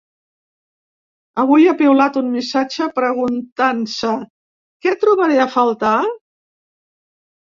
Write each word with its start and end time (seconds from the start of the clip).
Avui 1.41 1.67
ha 1.71 1.73
piulat 1.81 2.15
un 2.21 2.31
missatge 2.37 2.87
preguntant-se: 2.99 4.13
Què 4.87 4.95
trobaré 5.05 5.37
a 5.45 5.47
faltar? 5.57 5.93